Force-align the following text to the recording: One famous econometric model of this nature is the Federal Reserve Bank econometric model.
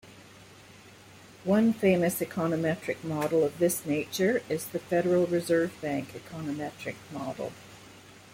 One 1.43 1.73
famous 1.73 2.21
econometric 2.21 3.03
model 3.03 3.43
of 3.43 3.59
this 3.59 3.85
nature 3.85 4.41
is 4.49 4.65
the 4.65 4.79
Federal 4.79 5.27
Reserve 5.27 5.75
Bank 5.79 6.13
econometric 6.13 6.95
model. 7.11 7.53